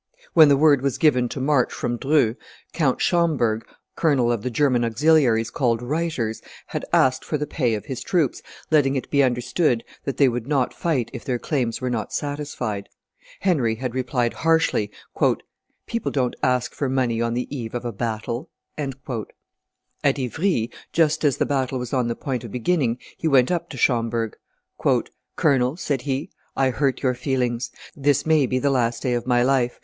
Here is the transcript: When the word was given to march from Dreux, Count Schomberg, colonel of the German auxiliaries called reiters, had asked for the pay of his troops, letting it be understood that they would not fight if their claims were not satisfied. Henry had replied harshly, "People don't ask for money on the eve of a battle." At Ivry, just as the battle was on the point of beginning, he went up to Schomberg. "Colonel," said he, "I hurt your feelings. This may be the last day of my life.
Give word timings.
When 0.33 0.49
the 0.49 0.57
word 0.57 0.81
was 0.81 0.97
given 0.97 1.29
to 1.29 1.39
march 1.39 1.71
from 1.71 1.97
Dreux, 1.97 2.33
Count 2.73 2.99
Schomberg, 2.99 3.63
colonel 3.95 4.31
of 4.31 4.41
the 4.41 4.49
German 4.49 4.83
auxiliaries 4.83 5.51
called 5.51 5.83
reiters, 5.83 6.41
had 6.65 6.83
asked 6.91 7.23
for 7.23 7.37
the 7.37 7.45
pay 7.45 7.75
of 7.75 7.85
his 7.85 8.01
troops, 8.01 8.41
letting 8.71 8.95
it 8.95 9.11
be 9.11 9.21
understood 9.21 9.83
that 10.05 10.17
they 10.17 10.27
would 10.27 10.47
not 10.47 10.73
fight 10.73 11.11
if 11.13 11.23
their 11.23 11.37
claims 11.37 11.81
were 11.81 11.89
not 11.91 12.11
satisfied. 12.11 12.89
Henry 13.41 13.75
had 13.75 13.93
replied 13.93 14.33
harshly, 14.33 14.89
"People 15.85 16.11
don't 16.11 16.35
ask 16.41 16.73
for 16.73 16.89
money 16.89 17.21
on 17.21 17.35
the 17.35 17.45
eve 17.55 17.75
of 17.75 17.85
a 17.85 17.91
battle." 17.91 18.49
At 18.79 18.97
Ivry, 20.17 20.71
just 20.91 21.23
as 21.23 21.37
the 21.37 21.45
battle 21.45 21.77
was 21.77 21.93
on 21.93 22.07
the 22.07 22.15
point 22.15 22.43
of 22.43 22.49
beginning, 22.49 22.97
he 23.19 23.27
went 23.27 23.51
up 23.51 23.69
to 23.69 23.77
Schomberg. 23.77 24.35
"Colonel," 25.35 25.77
said 25.77 26.01
he, 26.01 26.31
"I 26.55 26.71
hurt 26.71 27.03
your 27.03 27.13
feelings. 27.13 27.69
This 27.95 28.25
may 28.25 28.47
be 28.47 28.57
the 28.57 28.71
last 28.71 29.03
day 29.03 29.13
of 29.13 29.27
my 29.27 29.43
life. 29.43 29.79